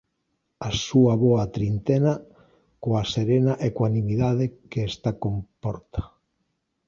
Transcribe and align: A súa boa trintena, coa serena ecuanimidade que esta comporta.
A 0.67 0.69
súa 0.85 1.13
boa 1.23 1.45
trintena, 1.55 2.13
coa 2.83 3.03
serena 3.13 3.53
ecuanimidade 3.69 4.45
que 4.69 4.79
esta 4.91 5.11
comporta. 5.23 6.01